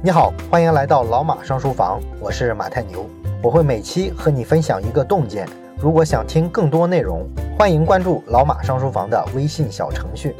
[0.00, 3.04] 你好，欢迎来到老马上书房，我是马太牛，
[3.42, 5.44] 我会每期和你分享一个洞见。
[5.76, 10.36] 如果想听更多内容，欢迎关注老马上书房的微信小程序。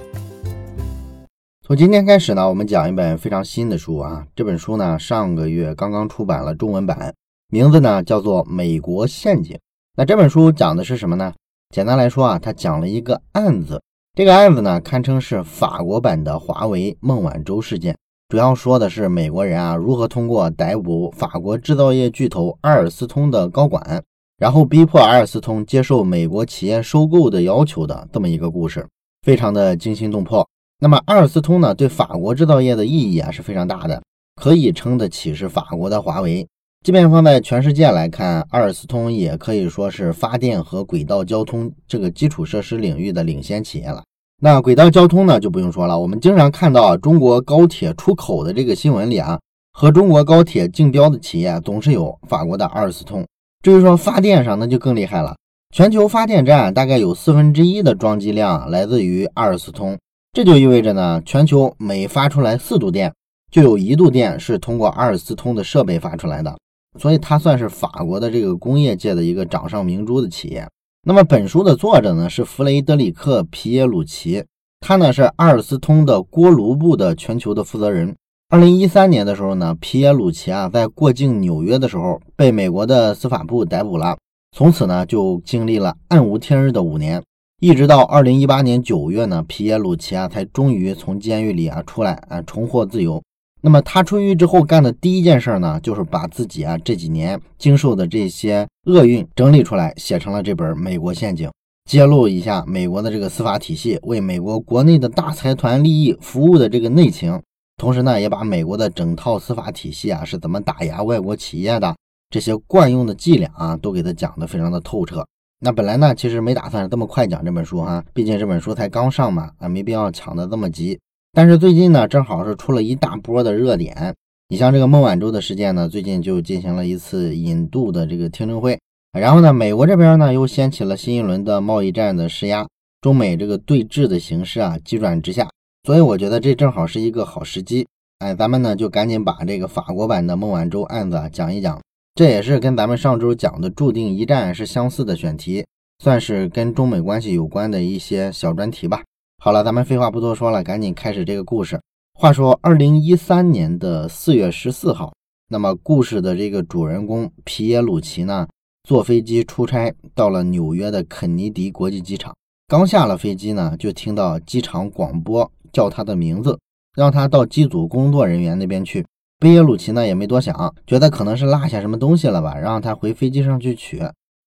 [1.66, 7.12] 从今天开始呢，我们讲一本非常新的书啊，这本书呢上个月刚刚出版了中文版，
[7.48, 9.56] 名字呢叫做《美国陷阱》。
[9.96, 11.34] 那这本书讲的是什么呢？
[11.75, 13.82] 简单来说啊，它讲了一个案子，
[14.14, 17.96] 这个案子呢堪称是法国版的华为孟晚舟事件。
[18.29, 24.04] 主要说的是美国人啊如何通过逮捕法国制造业巨头阿尔斯通的高管，
[24.36, 28.86] 然后逼迫阿尔斯通接受美国企业收购的要求的这么一个故事，
[29.22, 30.46] 非常的惊心动魄。
[30.79, 34.03] 那么阿尔斯通呢对法国制造业的意义啊是非常大的，
[34.36, 36.47] 可以称得起是法国的华为。
[36.84, 44.05] 即便放在全世界来看，阿尔斯通也可以说是发电和轨道交通这个基础设施领域的领先企业了。
[44.41, 45.98] 那轨道交通呢，就不用说了。
[45.98, 49.36] 我们经常看到中国高铁出口的这个新闻里啊，
[49.72, 53.27] 和中国高铁竞标的企业总是有法国的阿尔斯通。
[53.64, 55.34] 至于说发电上，那就更厉害了。
[55.75, 59.98] 全球发电站大概有四分之一的装机量来自于阿尔斯通，
[60.33, 63.12] 这就意味着呢，全球每发出来四度电，
[63.50, 66.56] 就有一度电是通过阿尔斯通的设备发出来的。
[66.97, 70.64] 所以它算是法国的这个工业界的一个掌上明珠的企业。
[71.09, 74.45] 那么本书的作者呢是弗雷德里克·皮耶鲁奇，
[74.78, 78.14] 他呢是阿尔斯通的锅炉部的全球的负责人。
[78.51, 84.19] 二零一三年的时候呢，皮耶鲁奇啊在过境纽约的时候被美国的司法部逮捕了，
[84.55, 87.23] 从此呢就经历了暗无天日的五年，
[87.59, 93.23] 一直到二零一八年九月呢，皮耶鲁奇啊才终于从监狱里啊出来啊重获自由。
[93.61, 101.48] 那么他出狱之后干的第一件事呢，就是把自己啊这几年经受的这些厄运整理出来，写成了这本《美国陷阱》，
[101.91, 107.42] 揭露一下美国的这个司法体系为美国国内的大财团利益服务的这个内情，
[107.77, 111.97] 同时呢，也把美国的整套司法体系啊是怎么打压外国企业的
[112.31, 115.27] 这些惯用的伎俩啊，都给他讲的非常的透彻。
[115.61, 120.96] 那本来呢，其实没打算这么快讲这本书哈，毕竟这本书才刚上嘛，啊，没必要抢的这么急。
[121.39, 124.13] 但是最近呢，正好是出了一大波的热点。
[124.49, 128.76] 你像这个孟晚舟的事件呢，最近就进行了一次引渡的这个听证会。
[129.12, 132.66] 然后呢，美国这边呢又掀起了新一轮的贸易战的施压，
[133.00, 135.49] 中美这个对峙的形势啊急转直下。
[135.84, 137.87] 所以我觉得这正好是一个好时机。
[138.19, 141.81] 哎，咱们呢就赶紧把这个法国版的孟晚舟案子啊讲一讲。
[142.16, 145.65] 这也是跟咱们上周讲的注定一战是相似的选题，
[146.03, 149.05] 算是跟中美关系有关的一些小专题吧。
[149.41, 151.81] 好了，咱们废话不多说了，赶紧开始这个故事。
[152.12, 155.15] 话说，二零一三年的四月十四号，
[155.49, 158.49] 那么故事的这个主人公皮耶鲁奇呢，
[158.82, 162.34] 坐飞机出差到了纽约的肯尼迪国际机场。
[162.66, 166.59] 刚下了飞机呢，就听到机场广播叫他的名字，
[166.97, 169.06] 让他到机组工作人员那边去。
[169.38, 174.03] 皮耶鲁奇呢也没多想，觉得可能是落下什么东西了吧，让他回飞机上去取。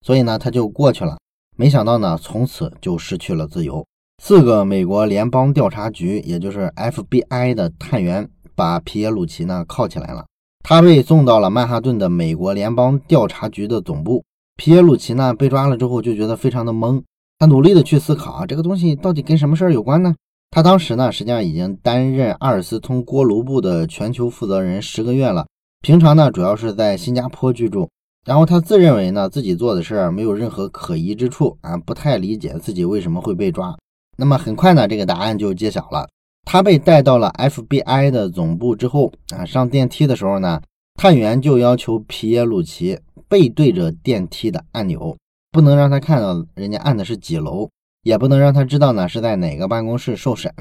[0.05, 1.17] 所以呢，他就过去了。
[1.55, 3.85] 没想到呢，从此就失去了自由。
[4.23, 10.27] 四个美国联邦调查局，也就是 FBI 的探员，把皮耶鲁奇呢铐起来了。
[10.63, 14.23] 他被送到了曼哈顿的美国联邦调查局的总部。
[14.57, 17.01] 皮耶鲁奇呢被抓了之后，就觉得非常的懵。
[17.39, 20.13] 他努力的去思考啊，这个东西到底跟什么事儿有关呢？
[20.51, 25.47] 他当时呢，实际上已经担任阿尔斯通锅炉部的全球负责人十个月了。
[25.81, 27.89] 平常呢，主要是在新加坡居住。
[28.23, 33.75] 然后他自认为呢，自己做的事儿没有任何可疑之处啊，不太理解自己为什么会被抓。
[34.21, 36.07] 那么很快呢，这个答案就揭晓了。
[36.45, 40.61] 他被带到了 FBI 的总部之后啊，上电梯的时候呢，
[40.93, 45.17] 探员就要求皮耶鲁奇背对着电梯的按钮，
[45.51, 47.67] 不能让他看到人家按的是几楼，
[48.03, 50.53] 也不能让他知道呢是在哪个办公室受审。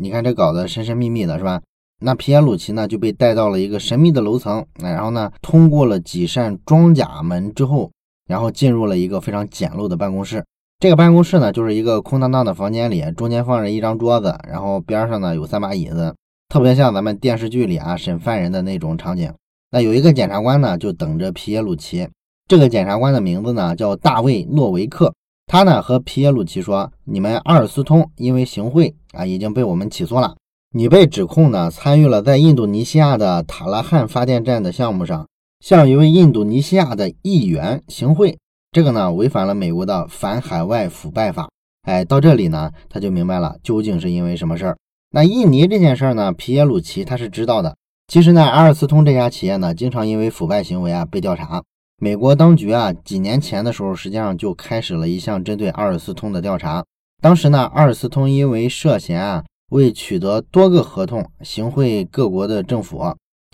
[0.00, 1.62] 你看这搞得神神秘秘的，是吧？
[2.00, 7.88] 那皮耶鲁奇呢就被带到了一个神秘的楼层，然后呢通过了几扇装甲门之后，
[8.26, 10.44] 然后进入了一个非常简陋的办公室。
[10.78, 16.14] 这个办公室呢，就是一个空荡荡的房间里，中间放着一张桌子，然后边上呢有三把椅子，
[16.50, 19.32] 特别像咱们电视剧里啊审犯人的那种场景。
[19.70, 22.06] 那有一个检察官呢，就等着皮耶鲁奇。
[22.46, 25.14] 这个检察官的名字呢叫大卫·诺维克。
[25.46, 30.36] 他呢和皮耶鲁奇说：“你们阿尔斯通因为行贿啊已经被我们起诉了，
[30.72, 35.26] 你被指控呢参与了在印度尼西亚的塔拉汉发电站的项目上，
[35.60, 38.36] 向一位印度尼西亚的议员行贿。”
[38.76, 41.48] 这个呢违反了美国的反海外腐败法。
[41.88, 44.76] 哎，到这里呢，他就明白了究竟是因为什么事儿。
[45.12, 47.74] 那印尼这件事儿呢，皮耶鲁奇他是知道的。
[48.06, 51.62] 其实呢，阿尔斯通这家企业呢，经常因为腐败行为啊被调查。
[51.96, 56.84] 美国当局啊，几年前的时候，实际上就开始了一项针对阿尔斯通的调查。
[57.22, 63.02] 当时呢，阿尔斯通因为涉嫌啊为取得多个合同行贿各国的政府。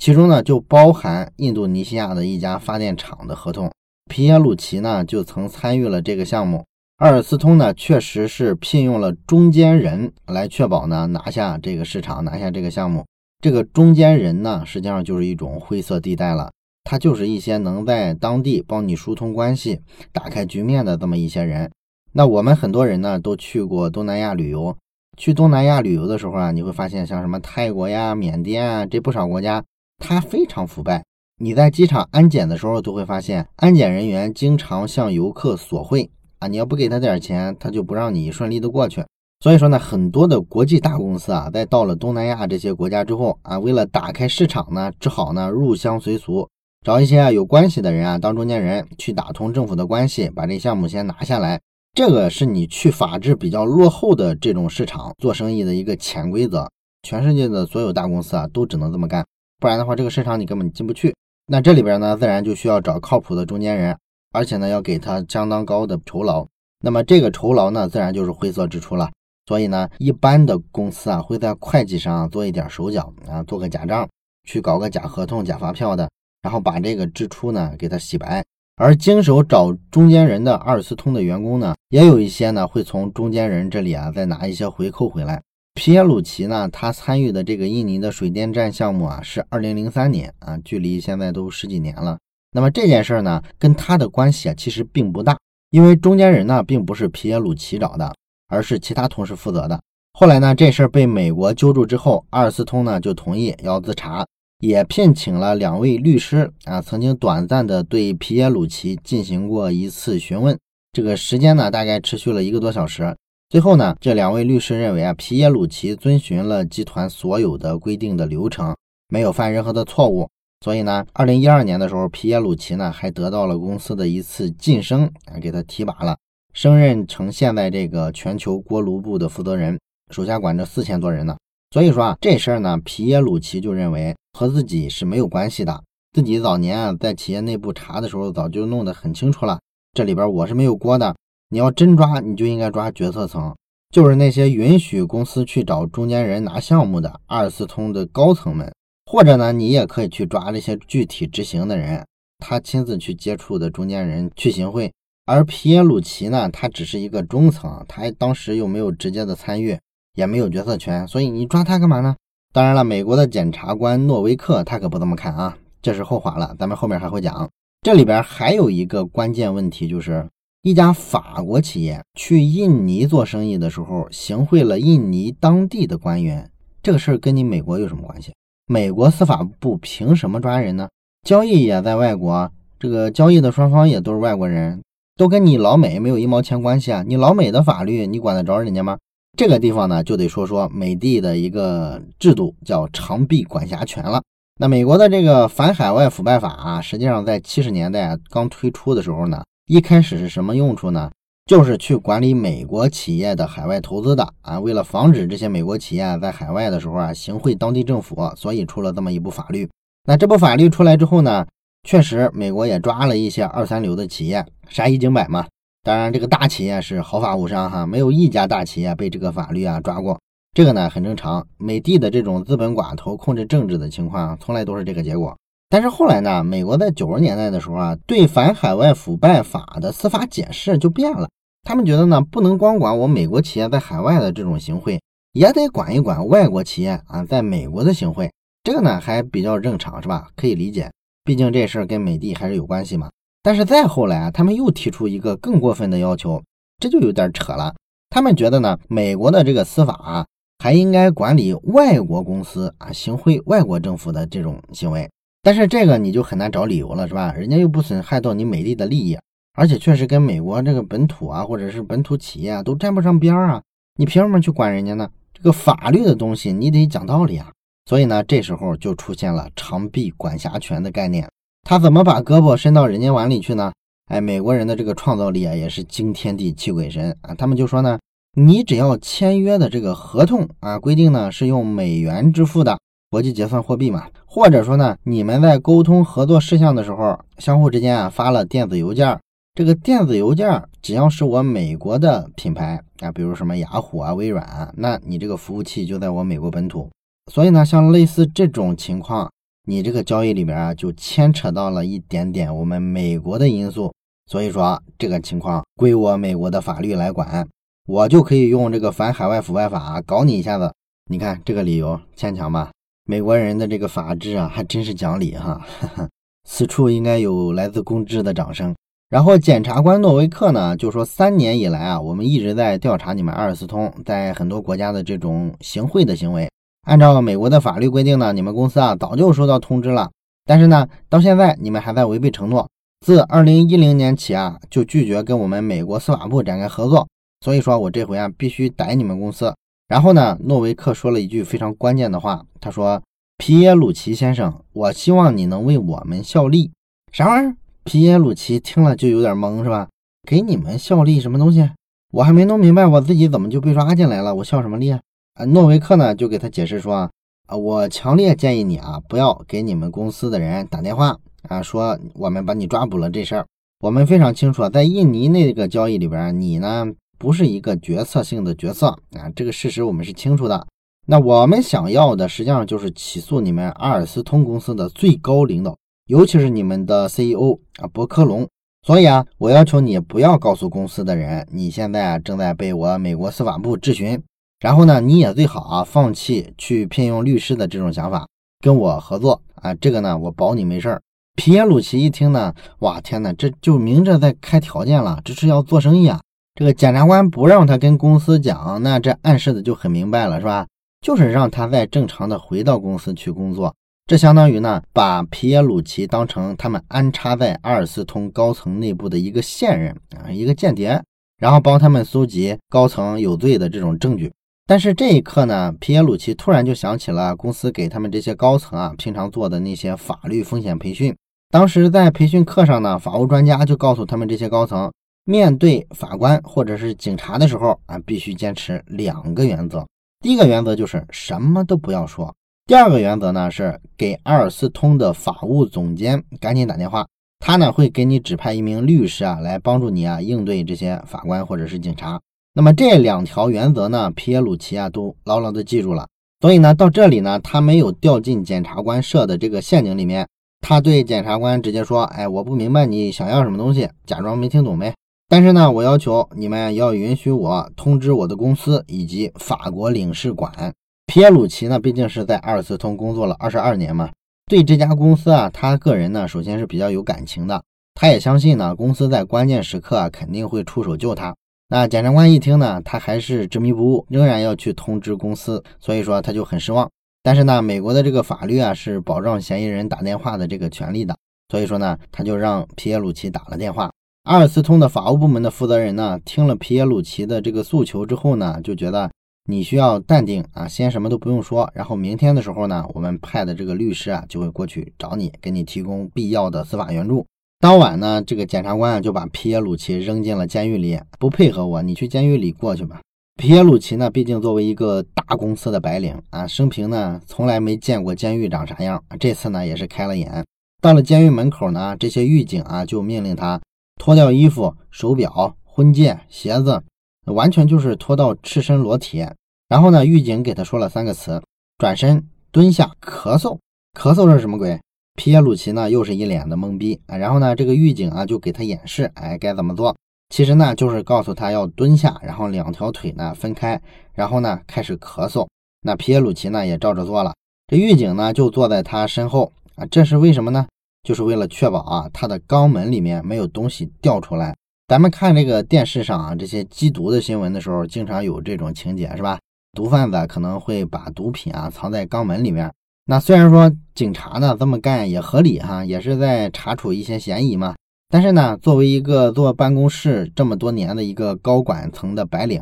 [0.02, 3.70] 其中呢就包含印度尼西亚的一家发电厂的合同。
[4.12, 6.66] 皮耶鲁齐呢就曾参与了这个项目。
[6.98, 13.06] 阿尔斯通呢确实是聘用了中间人来确保呢拿下这个市场，拿下这个项目。
[13.40, 16.52] 这个中间人呢实际上就是一种灰色地带了，
[16.84, 19.80] 他就是一些能在当地帮你疏通关系、
[20.12, 21.70] 打开局面的这么一些人。
[22.12, 24.76] 那我们很多人呢都去过东南亚旅游，
[25.16, 29.64] 去东南亚旅游的时候啊，你会发现像什么泰国呀、缅甸啊这不少国家，
[29.96, 31.02] 它非常腐败。
[31.44, 36.08] 你在机场安检的时候都会发现，安检人员经常向游客索贿
[36.38, 39.04] 啊，你要不给他点钱，他就不让你顺利的过去。
[39.40, 46.48] 所以说呢，很多的国际大公司啊，在到了东南亚这些国家之后啊，为了打开市场呢，只好呢入乡随俗，
[46.86, 51.60] 找一些啊有关系的人啊当中间人，去打通政府的关系，把这项目先拿下来。
[51.92, 56.70] 这个是你去法治比较落后的这种市场做生意的一个潜规则，
[57.02, 59.26] 全世界的所有大公司啊都只能这么干，
[59.58, 61.12] 不然的话这个市场你根本进不去。
[61.46, 63.98] 那这里边呢自然就需要找靠谱的中间人，
[64.32, 66.46] 而且呢要给他相当高的酬劳。
[66.80, 69.10] 那么这个酬劳呢自然就是灰色支出了。
[69.46, 74.08] 所以呢一般的公司啊会在会计上做一点手脚啊，做个假账，
[74.44, 76.08] 去搞个假合同、假发票的，
[76.42, 78.44] 然后把这个支出呢给他洗白。
[78.76, 85.42] 而经手找中间人的二次通的员工呢，也有一些呢会从中间人这里啊再拿一些回扣回来。
[85.74, 92.18] 皮耶鲁奇呢，他参与的这个印尼的水电站项目啊，是二零零三年啊，距离现在都十几年了。
[92.52, 95.36] 那么这件事呢，跟他的关系啊其实并不大，
[95.70, 98.14] 因为中间人呢并不是皮耶鲁奇找的，
[98.48, 99.80] 而是其他同事负责的。
[100.12, 104.26] 后来呢，这事儿被美国揪住之后，阿尔斯通呢就同意要自查。
[104.60, 110.56] 也聘请了两位律师啊，曾经短暂的对皮耶鲁奇进行过一次询问，
[110.92, 113.16] 这个时间呢大概持续了一个多小时。
[113.52, 118.74] 最后呢，这两位律师认为啊，皮耶鲁奇遵循了集团所有的规定的流程，
[119.10, 120.26] 没有犯任何的错误。
[120.64, 126.16] 所以呢，二零一二年的时候，皮耶鲁奇呢还得到了公司的一次晋升啊，给他提拔了，
[126.54, 129.78] 升任成现在这个全球锅炉部的负责人，
[130.10, 131.36] 手下管着四千多人呢。
[131.72, 134.16] 所以说啊，这事儿呢，皮耶鲁奇就认为。
[134.32, 135.82] 和自己是没有关系的。
[136.14, 139.60] 自己早年啊，在企业内部查的时候，早就弄得很清楚了。
[139.92, 141.14] 这里边我是没有锅的。
[141.52, 143.54] 你要真抓，你就应该抓决策层，
[143.90, 148.72] 就是那些允许公司去找中间人拿项目的阿尔斯通的高层们，
[149.04, 152.06] 或者呢，你也可以去抓这些具体执行的人，
[152.38, 154.90] 他亲自去接触的中间人去行贿。
[155.26, 159.78] 而皮耶鲁奇呢，他只是一个中层，他当时又没有直接的参与，
[160.14, 162.16] 也没有决策权，所以你抓他干嘛呢？
[162.54, 167.46] 当然了，美国的检察官诺维克他可不这么看啊，这是后话了，咱们后面还会讲。
[167.82, 170.26] 这里边还有一个关键问题，就是
[170.62, 176.48] 一家法国企业去印尼做生意的时候，行贿了印尼当地的官员，
[176.80, 178.32] 这个事儿跟你美国有什么关系？
[178.68, 180.88] 美国司法部凭什么抓人呢？
[181.26, 182.48] 交易也在外国，
[182.78, 184.80] 这个交易的双方也都是外国人，
[185.16, 187.02] 都跟你老美没有一毛钱关系啊！
[187.04, 188.96] 你老美的法律，你管得着人家吗？
[189.36, 194.22] 这个地方呢，就得说说美帝的一个制度，叫长臂管辖权了。
[194.60, 201.10] 那美国的这个反海外腐败法啊，实际上在七十年代刚推出的时候呢，一开始是什么用处呢？
[201.46, 204.58] 就是去管理美国企业的海外投资的啊。
[204.58, 209.68] 为了防止这些美国企业在海外的时候啊行贿当地政府，所以出了这么一部法律。
[210.04, 211.46] 那这部法律出来之后呢，
[211.84, 215.46] 确实美国也抓了一些二三流的企业，杀一儆百嘛。
[215.84, 220.18] 当然，这个大企业是毫发无伤哈，没有一家大企业被这个法律啊抓过。
[220.54, 225.36] 这个呢很正常，美帝的这种资本寡头控制政治的情况，从来都是这个结果。
[225.72, 231.30] 但是后来呢，美国在九十年代的时候啊，对反海外腐败法的司法解释就变了。
[231.62, 235.00] 他们觉得呢，不能光管我美国企业在海外的这种行贿，
[235.32, 238.30] 也得管一管外国企业啊在美国的行贿。
[238.62, 240.28] 这个呢还比较正常，是吧？
[240.36, 240.92] 可以理解，
[241.24, 243.08] 毕竟这事儿跟美帝还是有关系嘛。
[243.42, 246.42] 但是再后来啊，他们又提出一个更过分的要求，
[246.80, 247.74] 这就有点扯了。
[248.10, 250.26] 他们觉得呢，美国的这个司法啊，
[250.58, 255.08] 还应该管理外国公司啊行贿外国政府的这种行为。
[255.42, 257.32] 但是这个你就很难找理由了，是吧？
[257.32, 259.18] 人家又不损害到你美丽的利益，
[259.54, 263.62] 而且确实跟美国这个本土啊，或者是本土企业啊，都沾不上边儿啊。
[263.98, 265.10] 你凭什么去管人家呢？
[265.34, 267.50] 这个法律的东西，你得讲道理啊。
[267.86, 271.28] 所以呢，这时候就出现了长臂管辖权的概念。
[271.68, 273.72] 他怎么把胳膊伸到人家碗里去呢？
[274.06, 277.34] 哎，美国人的这个创造力啊，也是惊天地泣鬼神啊！
[277.34, 277.98] 他们就说呢，
[278.36, 282.78] 你只要签约的这个合同啊，规定呢是用美元支付的
[283.12, 289.20] 国际结算货币嘛，或者说呢，你们在沟通合作事项的时候，相互之间啊发了电子邮件，
[289.54, 296.88] 这个电子邮件只要是我美国的品牌啊，比如什么雅虎啊、微软啊，那你这个服务器就在我美国本土。
[297.30, 299.30] 所以呢，像类似这种情况。
[299.64, 303.92] 你这个交易里边啊，就牵扯到了一点点我们美国的因素，
[304.26, 307.46] 所以说这个情况归我美国的法律来管，
[307.86, 310.72] 我就可以用这个反海外腐败法搞你一下子。
[311.10, 312.70] 你看这个理由牵强吧？
[313.12, 315.60] 美国人的这个法治啊，还真是讲理哈。
[316.48, 318.74] 此处应该有来自公知的掌声。
[319.10, 326.48] 然后检察官诺维克呢就说，三年以来啊，我们一直在调查你们阿尔斯通在很多国家的这种行贿的行为。
[326.86, 330.10] 按照美国的法律规定呢，你们公司啊早就收到通知了，
[330.46, 332.66] 但是呢，到现在你们还在违背承诺。
[333.04, 337.06] 自二零一零年起啊，就拒绝跟我们美国司法部展开合作。
[337.44, 339.52] 所以说我这回啊必须逮你们公司。
[339.92, 343.02] 然后呢，诺维克说了一句非常关键的话，他说
[343.36, 346.70] ：“皮耶鲁奇先生，我希望你能为我们效力。”
[347.12, 347.56] 啥玩意儿？
[347.84, 349.90] 皮耶鲁奇听了就有点懵，是吧？
[350.26, 351.68] 给你们效力什么东西？
[352.10, 354.34] 我还没弄明白，我自己怎么就被抓进来了？
[354.36, 354.98] 我效什么力啊？
[355.34, 357.10] 啊，诺维克呢就给他解释说
[357.46, 361.18] 啊，我强烈建议你啊，不要给你们公司的人打电话
[361.50, 363.46] 啊，说我们把你抓捕了这事儿。
[363.80, 366.86] 我们非常清楚，在印尼那个交易里边，你呢
[367.22, 370.66] 不是一个决策性的角色啊，这个事实我们是清楚的。
[371.06, 375.76] 那我们想要的实际上就是起诉你们阿尔斯通公司的最高领导，
[376.08, 378.48] 尤其是你们的 CEO 啊，伯克隆。
[378.84, 384.20] 所以啊，我要求你不要告诉公司的人，你现在正在被我美国司法部质询。
[384.58, 388.26] 然后呢，你也最好啊，放弃去聘用律师的这种想法，
[388.60, 391.00] 跟我合作啊，这个呢，我保你没事儿。
[391.36, 396.20] 皮耶鲁奇一听呢，哇，天哪，这就明着在开条件了，这是要做生意啊。
[396.54, 400.66] 这个检察官不让他跟公司讲，那这暗示的就很明白了，是吧？
[401.00, 403.74] 就是让他再正常的回到公司去工作，
[404.06, 411.02] 这相当于呢，把皮耶鲁奇当成他们安插在阿尔斯通高层内部的一个线人啊，一个间谍，
[411.38, 414.30] 然后帮他们搜集高层有罪的这种证据。
[414.66, 421.16] 但是这一刻呢，皮耶鲁奇突然就想起了公司给他们这些高层啊平常做的那些法律风险培训。
[421.50, 424.92] 当时在培训课上呢，法务专家就告诉他们这些高层，
[425.24, 429.86] 面对法官或者是警察的时候啊，必须坚持两个原则。
[430.20, 432.34] 第一个原则就是什么都不要说。
[432.66, 437.06] 第二个原则呢是给阿尔斯通的法务总监赶紧打电话，
[437.38, 442.20] 他呢会给你指派一名律师啊来帮助你啊应对这些法官或者是警察。
[442.54, 446.06] 那么这两条原则呢，皮耶鲁奇啊都牢牢的记住了。
[446.40, 450.26] 所以呢，到这里呢，他没有掉进检察官设的这个陷阱里面。
[450.60, 454.94] 他对检察官直接说：“哎，我不明白你想要什么东西，假装没听懂呗。
[455.32, 460.74] 但是呢，我要求你们要允许我通知我的公司以及法国领事馆。
[461.06, 464.10] 皮耶鲁奇呢，毕竟是在阿尔斯通工作了二十二年嘛，
[464.46, 467.62] 对这家公司啊，他个人呢，首先是比较有感情的。
[467.94, 471.34] 他也相信呢，公司在关键时刻啊，肯定会出手救他。”
[471.70, 476.86] 那检察官一听呢，他还是执迷不悟，仍然要去通知公司，所以说他就很失望。
[477.22, 481.16] 但是呢，美国的这个法律啊是保障嫌疑人打电话的这个权利的，
[481.48, 483.90] 所以说呢，他就让皮耶鲁奇打了电话。
[484.24, 489.10] 阿尔斯通的法务部门的负责人呢，听了皮耶鲁奇的这个诉求之后呢，就觉得
[489.48, 497.26] 你需要淡定啊，先什么都不用说，然后明天的时候呢，我们派的这个律师啊就会过去找你，给你提供必要的司法援助。
[497.58, 503.00] 当晚呢，这个检察官啊就把皮耶鲁奇扔进了监狱里，不配合我，你去监狱里过去吧。
[503.34, 510.44] 皮耶鲁奇呢，毕竟作为一个大公司的白领啊，生平呢从来没见过监狱长啥样，这次呢也是开了眼。
[510.80, 513.60] 到了监狱门口呢，这些狱警啊就命令他
[513.98, 516.82] 脱掉衣服、手表、婚戒、鞋子，
[517.26, 519.26] 完全就是脱到赤身裸体。
[519.68, 521.42] 然后呢，狱警给他说了三个词：
[521.78, 523.58] 转身、蹲下、咳嗽。
[523.98, 524.80] 咳嗽是什么鬼？
[525.14, 527.00] 皮耶鲁奇呢，又是一脸的懵逼。
[527.06, 529.94] 然后呢，这个狱警啊，就给他演示，哎，该怎么做？
[530.30, 533.80] 其实呢，就是告诉他要蹲下，然后两条腿呢分开，
[534.14, 535.46] 然后呢开始咳嗽。
[535.82, 537.34] 那皮耶鲁奇呢也照着做了。
[537.66, 540.66] 这狱警呢就坐在他身后啊，这是为什么呢？
[541.02, 544.54] 就是为了确保啊他的肛门里面没有东西掉出来。
[544.88, 549.38] 咱们看这个电视上啊这些缉毒的新闻的时候，经常有这种情节，是吧？
[549.72, 552.70] 毒贩子可能会把毒品啊藏在肛门里面。
[553.06, 557.74] 那虽然说警察呢这么干也合理哈，也是在查处一些嫌疑嘛。
[558.08, 562.60] 但是呢，作为一个坐办公室这么多年的一个高管层的白领，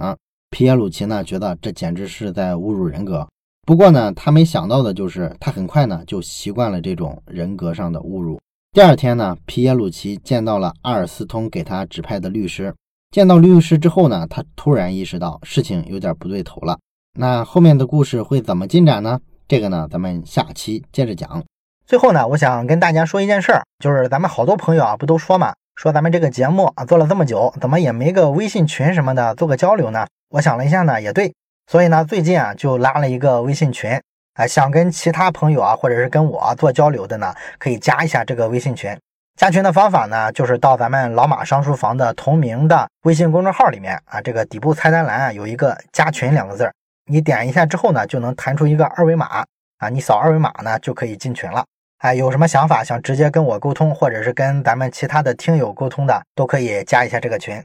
[0.51, 3.27] 皮耶鲁奇呢觉得这简直是在侮辱人格。
[3.67, 8.41] 不过呢，他没想到的就是他很快呢就习惯了这种人格上的侮辱。
[8.73, 12.75] 第二天呢，皮耶鲁奇见到了阿尔斯通给他指派的律师。
[13.11, 16.79] 见到律师之后呢，他突然意识到事情有点不对头了。
[17.19, 19.19] 那后面的故事会怎么进展呢？
[19.49, 21.43] 这个呢，咱们下期接着讲。
[21.85, 30.07] 最后呢，我想跟大家说一件事儿，就是咱们好多朋友啊，不都说嘛，说咱们这个节目啊做了这么久，怎么也没个微信群什么的做个交流呢？
[30.29, 31.35] 我想了一下呢，也对，
[31.71, 33.93] 所以呢，最近啊就拉了一个微信群
[34.35, 38.93] 啊，想跟其他朋友啊，或者是跟我做交流的呢，可以加一下这个微信群。
[39.39, 46.73] 加群的方法呢，就是到咱们老马商书房的同名的微信公众号里面啊，这个底部菜单栏啊有一个加群两个字儿，
[47.09, 49.45] 你点一下之后呢，就能弹出一个二维码
[49.79, 51.65] 啊，你扫二维码呢就可以进群了。
[51.99, 57.63] 哎，有什么想法想直接跟我沟通，或者是跟咱们其他的听友沟通的，都可以加一下这个群。